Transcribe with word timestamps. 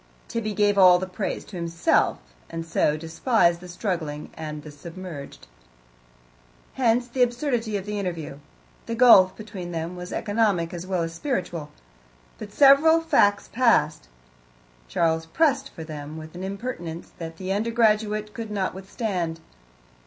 Tibby 0.27 0.55
gave 0.55 0.79
all 0.79 0.97
the 0.97 1.05
praise 1.05 1.45
to 1.45 1.55
himself, 1.57 2.17
and 2.49 2.65
so 2.65 2.97
despised 2.97 3.59
the 3.59 3.67
struggling 3.67 4.31
and 4.33 4.63
the 4.63 4.71
submerged. 4.71 5.45
Hence 6.73 7.07
the 7.07 7.21
absurdity 7.21 7.77
of 7.77 7.85
the 7.85 7.99
interview; 7.99 8.39
the 8.87 8.95
gulf 8.95 9.35
between 9.37 9.71
them 9.73 9.95
was 9.95 10.11
economic 10.11 10.73
as 10.73 10.87
well 10.87 11.03
as 11.03 11.13
spiritual. 11.13 11.69
But 12.39 12.51
several 12.51 12.99
facts 12.99 13.47
passed: 13.53 14.07
Charles 14.87 15.27
pressed 15.27 15.69
for 15.69 15.83
them 15.83 16.17
with 16.17 16.33
an 16.33 16.43
impertinence 16.43 17.11
that 17.19 17.37
the 17.37 17.51
undergraduate 17.53 18.33
could 18.33 18.49
not 18.49 18.73
withstand. 18.73 19.39